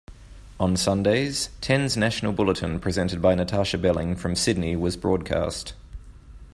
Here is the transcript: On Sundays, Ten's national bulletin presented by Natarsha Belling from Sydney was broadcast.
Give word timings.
On 0.59 0.75
Sundays, 0.75 1.51
Ten's 1.61 1.95
national 1.95 2.33
bulletin 2.33 2.79
presented 2.79 3.21
by 3.21 3.35
Natarsha 3.35 3.79
Belling 3.79 4.15
from 4.15 4.35
Sydney 4.35 4.75
was 4.75 4.97
broadcast. 4.97 5.75